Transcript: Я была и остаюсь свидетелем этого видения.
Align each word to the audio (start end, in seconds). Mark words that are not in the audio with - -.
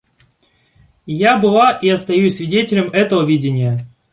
Я 1.05 1.37
была 1.37 1.73
и 1.73 1.87
остаюсь 1.87 2.37
свидетелем 2.37 2.89
этого 2.91 3.23
видения. 3.23 3.85